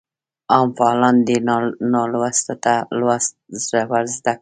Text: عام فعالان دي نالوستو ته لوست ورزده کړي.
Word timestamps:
عام 0.53 0.69
فعالان 0.77 1.15
دي 1.27 1.37
نالوستو 1.95 2.53
ته 2.63 2.73
لوست 2.99 3.33
ورزده 3.91 4.33
کړي. 4.35 4.39